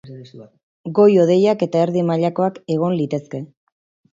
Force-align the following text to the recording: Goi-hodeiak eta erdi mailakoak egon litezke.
Goi-hodeiak 0.99 1.65
eta 1.67 1.83
erdi 1.89 2.05
mailakoak 2.09 2.59
egon 2.79 2.99
litezke. 3.03 3.45